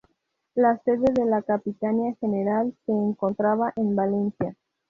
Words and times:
La 0.55 0.79
sede 0.79 1.13
de 1.13 1.25
la 1.25 1.43
Capitanía 1.43 2.15
General 2.19 2.73
se 2.87 2.91
encontraba 2.91 3.71
en 3.75 3.95
Valencia. 3.95 4.55